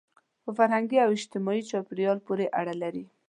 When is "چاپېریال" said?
1.71-2.17